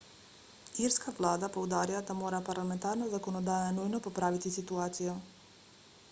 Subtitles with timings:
[0.83, 5.15] irska vlada poudarja da mora parlamentarna zakonodaja nujno popraviti situacijo